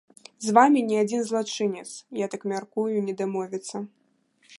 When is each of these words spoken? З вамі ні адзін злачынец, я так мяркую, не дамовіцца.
З 0.45 0.53
вамі 0.57 0.79
ні 0.89 0.95
адзін 1.01 1.21
злачынец, 1.27 1.85
я 2.25 2.29
так 2.37 2.41
мяркую, 2.53 2.97
не 3.11 3.15
дамовіцца. 3.21 3.77